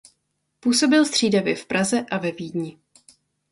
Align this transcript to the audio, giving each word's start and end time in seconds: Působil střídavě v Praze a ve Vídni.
Působil 0.59 1.05
střídavě 1.05 1.55
v 1.55 1.65
Praze 1.65 2.01
a 2.11 2.17
ve 2.17 2.31
Vídni. 2.31 2.77